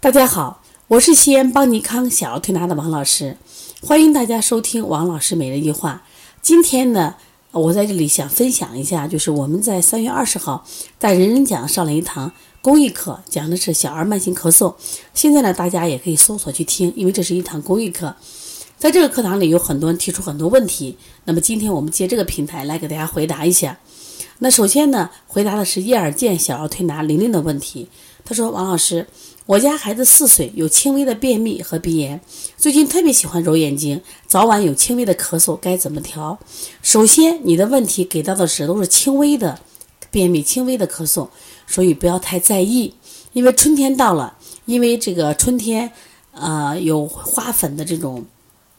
[0.00, 3.36] 大家好，我是西安邦尼康小儿推拿的王老师，
[3.82, 6.04] 欢迎大家收听王老师每日一句话。
[6.40, 7.16] 今天呢，
[7.50, 10.64] 我在这里想分享一下，就是我们在三月二十号
[11.00, 12.30] 在人人讲上了一堂
[12.62, 14.76] 公益课，讲的是小儿慢性咳嗽。
[15.14, 18.14] 现在呢，大家也可以搜索去听，因为这是一堂公益课。
[18.78, 23.76] 在这个课堂里，有很多人提出很多问题，那么今天我们借这个平台来给大家回答一下。
[24.38, 27.88] 那首先呢，回答的是叶尔健小儿推拿玲玲的问题。
[28.28, 29.06] 他说：“王老师，
[29.46, 32.20] 我家孩子四岁，有轻微的便秘和鼻炎，
[32.58, 36.38] 最近特别喜欢揉眼睛，早晚有轻微的咳嗽，该怎么调？”
[36.82, 39.58] 首先，你的问题给到的是都是轻微的
[40.10, 41.26] 便秘、轻微的咳嗽，
[41.66, 42.92] 所以不要太在意，
[43.32, 45.90] 因为春天到了，因为这个春天，
[46.32, 48.26] 呃，有花粉的这种。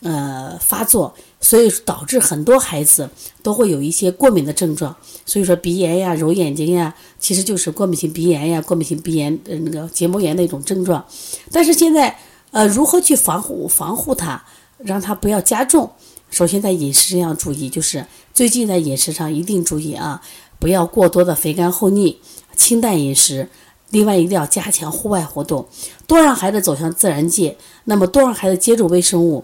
[0.02, 3.10] 呃，发作，所以导致很多孩子
[3.44, 4.96] 都会有一些过敏的症状。
[5.26, 11.06] 所以说鼻炎呀、揉眼睛呀，其实就是过敏性鼻炎呀、过敏性鼻炎呃那个结膜炎的一种症状。
[11.52, 12.18] 但是现在，
[12.52, 14.42] 呃，如何去防护防护它，
[14.78, 15.90] 让它不要加重？
[16.30, 20.22] 首先在饮食上要注意，就是最近在饮食上一定注意啊，
[20.60, 22.22] 不要过多的肥甘厚腻，
[22.56, 23.50] 清淡饮食。
[23.90, 25.68] 另外，一定要加强户外活动，
[26.06, 29.44] 多让孩子走向自然界，那么多让孩子接触微生物。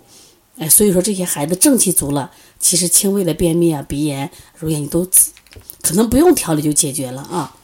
[0.58, 5.06] 哎，所以说这些孩子正气足了，其实轻微的便秘啊、鼻炎、揉眼睛都
[5.82, 7.56] 可能不用调理就解决了啊。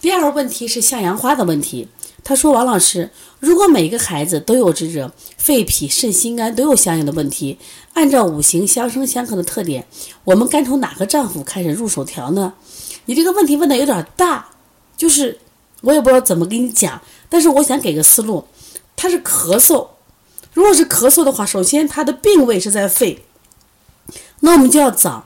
[0.00, 1.88] 第二个问题是向阳花的问题。
[2.26, 7.58] 他说：“王老师，如果每个孩子都有这个肺脾肾心肝都有相应的问题，
[7.92, 9.86] 按照五行相生相克的特点，
[10.24, 12.54] 我们该从哪个脏腑开始入手调呢？”
[13.04, 14.48] 你这个问题问的有点大，
[14.96, 15.38] 就是
[15.82, 18.46] 我也不知道怎么跟你讲，但是我想给个思路，
[18.96, 19.88] 他是咳嗽。
[20.54, 23.24] 如果是咳嗽的话，首先它的病位是在肺，
[24.40, 25.24] 那我们就要找，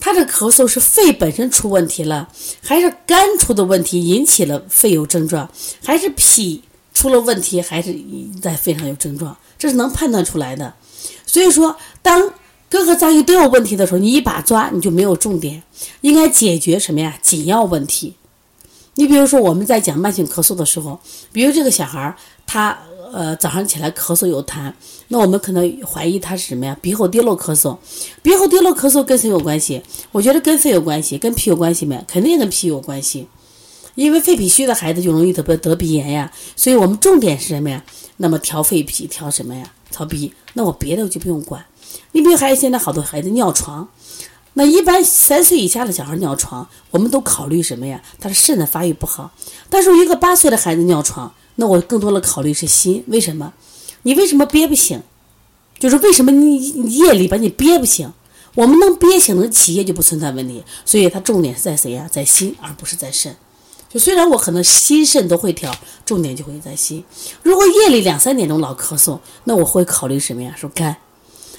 [0.00, 2.28] 他的咳嗽是肺本身出问题了，
[2.60, 5.48] 还是肝出的问题引起了肺有症状，
[5.84, 7.94] 还是脾出了问题，还是
[8.42, 10.74] 在肺上有症状，这是能判断出来的。
[11.24, 12.32] 所以说，当
[12.68, 15.62] 各个脏器都有问题的时候，你一把抓你就没有重点，
[16.00, 17.16] 应该解决什么呀？
[17.22, 18.16] 紧要问题。
[18.96, 20.98] 你比如说我们在讲慢性咳嗽的时候，
[21.32, 22.76] 比如这个小孩儿他。
[23.14, 24.72] 呃，早上起来咳嗽有痰，
[25.06, 26.76] 那我们可能怀疑他是什么呀？
[26.82, 27.78] 鼻后滴漏咳嗽，
[28.22, 29.80] 鼻后滴漏咳嗽跟谁有关系？
[30.10, 32.04] 我觉得跟肺有关系，跟脾有关系没？
[32.08, 33.28] 肯定跟脾有关系，
[33.94, 36.32] 因为肺脾虚的孩子就容易得得鼻炎呀。
[36.56, 37.84] 所以我们重点是什么呀？
[38.16, 39.72] 那么调肺脾，调什么呀？
[39.92, 40.32] 调鼻。
[40.54, 41.64] 那我别的就不用管。
[42.10, 43.88] 你比如还有现在好多孩子尿床，
[44.54, 48.02] 那一般三岁以下的小孩尿床，我们都考虑什么呀？
[48.18, 49.30] 他的肾的发育不好。
[49.70, 51.32] 但是一个八岁的孩子尿床。
[51.56, 53.52] 那我更多的考虑是心，为什么？
[54.02, 55.00] 你为什么憋不醒？
[55.78, 56.58] 就是为什么你
[56.96, 58.12] 夜里把你憋不醒？
[58.54, 60.62] 我们能憋醒，能起夜就不存在问题。
[60.84, 62.08] 所以它重点是在谁呀？
[62.10, 63.34] 在心，而不是在肾。
[63.92, 65.72] 就虽然我可能心肾都会调，
[66.04, 67.04] 重点就会在心。
[67.42, 70.54] 如果夜里两三点钟老咳嗽，那我会考虑什么呀？
[70.56, 70.96] 说肝。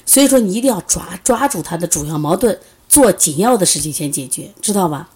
[0.06, 5.10] 所以说你一定要抓抓住它的主要矛盾，做紧要的事情先解决，知道吧？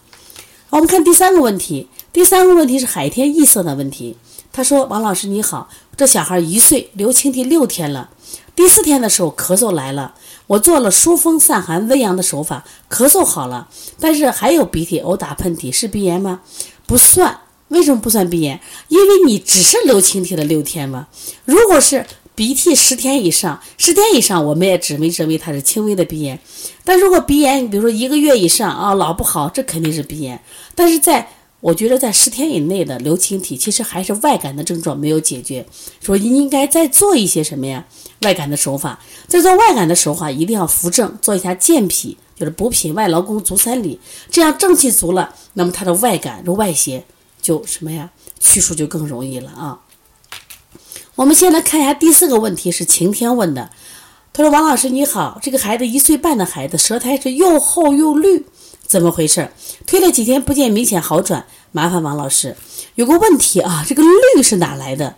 [0.69, 1.87] 好，我们看第三个问题。
[2.11, 4.17] 第三个问题是海天异色的问题。
[4.51, 8.09] 他说：“王老师你好，这小孩一岁，流清涕六天了，
[8.55, 10.15] 第四天的时候咳嗽来了，
[10.47, 13.67] 我做了疏风散寒温阳的手法，咳嗽好了，
[13.99, 16.41] 但是还有鼻涕、偶打、喷嚏，是鼻炎吗？
[16.85, 18.59] 不算，为什么不算鼻炎？
[18.87, 21.07] 因为你只是流清涕了六天嘛。
[21.45, 26.39] 如果是鼻涕十天以上，十天以上，我们也只没认为它是轻微的鼻炎。
[26.83, 30.41] 但如果鼻炎，比如说一个月以上啊，老不好，这肯定是鼻炎。
[30.73, 31.29] 但是在
[31.61, 35.65] 我觉得在十天以内的流清涕，其实还是外感的症状没有解决，
[36.01, 37.85] 说应该再做一些什么呀？
[38.21, 43.99] 外感的手法，在做外感的手法一定要扶正，做一下健脾，就是补脾外劳宫足三里，
[44.31, 47.03] 这样正气足了，那么它的外感、外邪
[47.41, 48.09] 就什么呀？
[48.39, 49.79] 去除就更容易了啊。
[51.15, 53.69] 我们先来看一下第四个问题，是晴天问的，
[54.31, 58.45] 他说：“王老师你好，这个孩子一岁半的孩子，舌苔是又厚又绿。”
[58.89, 59.51] 怎么回事？
[59.85, 62.57] 推了几天不见明显好转，麻烦王老师。
[62.95, 65.15] 有个问题啊，这个绿是哪来的？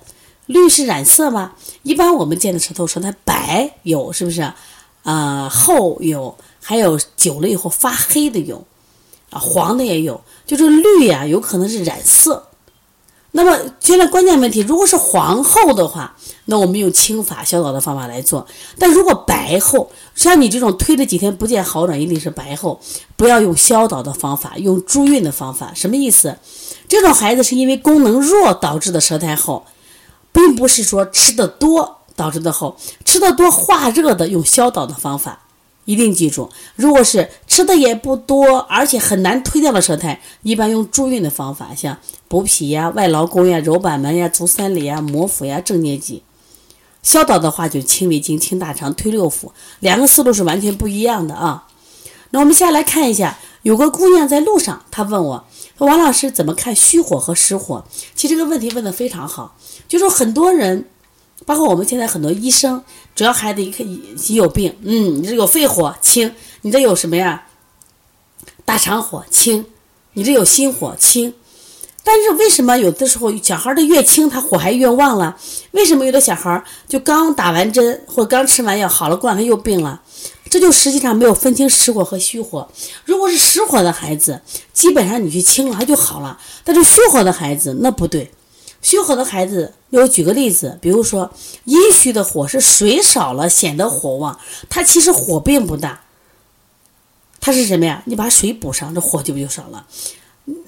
[0.47, 1.53] 绿是染色吗？
[1.83, 4.41] 一般我们见的舌头说它白有，是不是？
[5.03, 8.67] 啊，厚有，还有久了以后发黑的有，
[9.29, 10.21] 啊，黄的也有。
[10.45, 12.49] 就这绿呀，有可能是染色。
[13.33, 18.45] 那么现在关键问题，如果是黄厚的话，那我们用清法消导的方法来做；
[18.77, 22.81] 但如果白厚，像你这种推了几天不见好转，一定是白厚，
[23.15, 25.71] 不要用消导的方法，用助运的方法。
[25.73, 26.37] 什么意思？
[26.89, 29.65] 这种孩子是因为功能弱导致的舌苔厚，
[30.33, 32.75] 并不是说吃的多导致的厚。
[33.05, 35.39] 吃的多化热的，用消导的方法，
[35.85, 36.49] 一定记住。
[36.75, 41.97] 如果是吃的也不多，而且很难推掉的舌苔，一般用助运的方法，像
[42.29, 46.23] 补脾呀、外劳宫呀、揉板门呀、足三里呀、摩腹呀、正捏脊。
[47.03, 49.51] 消导的话就清胃经、清大肠、推六腑，
[49.81, 51.67] 两个思路是完全不一样的啊。
[52.29, 55.45] 那我们下来看一下，有个姑娘在路上，她问我
[55.77, 57.83] 说：“王老师怎么看虚火和实火？”
[58.15, 59.57] 其实这个问题问的非常好，
[59.89, 60.85] 就说很多人，
[61.45, 62.81] 包括我们现在很多医生，
[63.13, 67.45] 只要孩子一看一有病，嗯，你这有肺火清，你这有什么呀？
[68.65, 69.65] 大肠火清，
[70.13, 71.33] 你这有心火清。
[72.03, 75.37] 但是为什么有的时候小孩的越轻，他火还越旺了？
[75.71, 80.01] 为什么有的小孩就刚打完针或刚吃完药好了，过两天又病了？
[80.49, 82.67] 这就实际上没有分清实火和虚火。
[83.05, 84.41] 如果是实火的孩子，
[84.73, 86.39] 基本上你去清了他就好了。
[86.63, 88.31] 但是虚火的孩子那不对，
[88.81, 91.31] 虚火的孩子，我举个例子，比如说
[91.65, 96.01] 阴虚的火是水少了显得火旺，他其实火并不大，
[97.41, 98.01] 它是什么呀？
[98.05, 99.85] 你把水补上，这火就不就少了。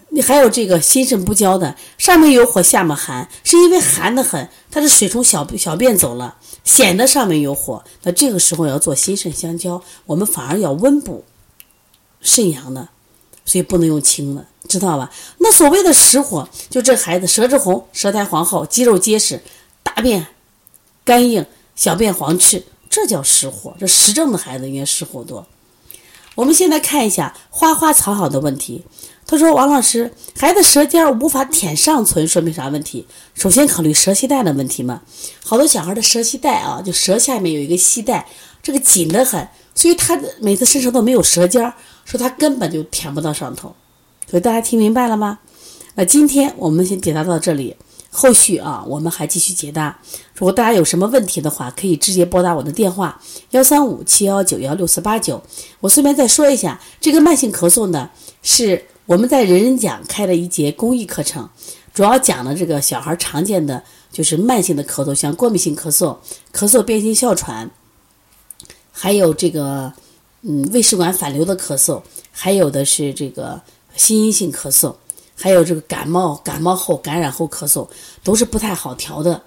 [0.10, 7.84] 你还有这个心肾不交的，上面有火，下面寒，是因为寒得很，它是水从小小便走了，显得上面有火。
[8.04, 11.24] 那这个时候要做心肾相交，我们反而要温补
[12.22, 12.90] 肾阳的，
[13.46, 15.12] 所以不能用清的，知道吧？
[15.40, 19.42] 那所谓的实火，就这孩子舌质红，舌苔黄厚，肌肉结实，
[19.82, 20.28] 大便
[21.04, 21.44] 干硬，
[21.76, 23.76] 小便黄赤，这叫实火。
[23.80, 25.48] 这实症的孩子应该实火多。
[26.36, 28.84] 我们现在看一下花花草草的问题。
[29.26, 33.08] 他说：“王老师，孩子舌尖无法舔上唇，说明啥问题？
[33.34, 35.02] 首先考虑舌系带的问题嘛。
[35.44, 38.28] 好多小孩的舌系带啊，就舌下面有一个系带，
[38.62, 43.74] 这个紧得很，所以他每次伸舌头没有舌尖，说他根本就舔不到上头。
[44.30, 45.40] 所以大家听明白了吗？
[45.96, 47.78] 那今天我们先解答到这里，
[48.14, 50.00] 后续啊，我们还继续解答。
[50.36, 53.20] 如果大家有什么问题的话，可以直接拨打我的电话
[53.50, 55.42] 幺三五七幺九幺六四八九。
[55.80, 58.12] 我顺便再说一下，这个慢性咳嗽呢
[58.42, 61.50] 是。”我们在人人讲开了一节公益课程，
[61.94, 66.16] 主要讲的这个小孩常见的就是慢性的咳嗽，像过敏性咳嗽、
[66.54, 67.70] 咳嗽变性哮喘，
[68.94, 69.92] 还有这个
[70.44, 72.02] 嗯胃食管反流的咳嗽，
[72.32, 73.62] 还有的是这个
[73.94, 74.96] 心因性咳嗽，
[75.36, 77.88] 还有这个感冒感冒后感染后咳嗽，
[78.24, 79.42] 都是不太好调的。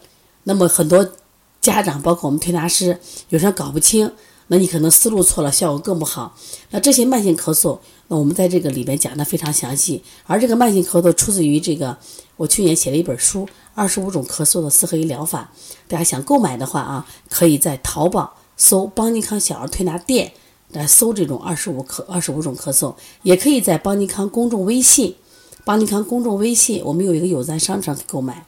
[0.44, 1.12] 那么很多
[1.60, 2.98] 家长，包括我们推拿师，
[3.28, 4.12] 有时候搞不清。
[4.48, 6.36] 那你可能思路错了，效果更不好。
[6.70, 10.04] 那这些慢性咳嗽，那我们在这个里边讲的非常详细。
[10.24, 11.98] 而这个慢性咳嗽出自于这个，
[12.36, 13.44] 我去年写了一本书
[13.74, 15.50] 《二十五种咳嗽的四合一疗法》。
[15.88, 20.32] 大家想购买的话啊，可以在淘宝搜“邦尼康小儿推拿店”
[20.70, 25.16] 来搜这种二十五咳二十五种咳嗽，也可以在邦尼康公众微信、
[25.66, 28.46] 帮你看公众微信，我们有一个有赞商城购买。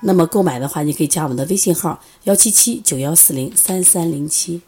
[0.00, 4.62] 那么购买的话，你可以加我们的微信号：幺七七九幺四零三三零七。